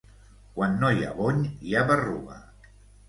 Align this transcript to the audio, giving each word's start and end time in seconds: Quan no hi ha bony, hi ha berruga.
Quan 0.55 0.77
no 0.83 0.89
hi 0.95 1.05
ha 1.07 1.11
bony, 1.19 1.43
hi 1.67 1.77
ha 1.81 1.85
berruga. 1.93 2.43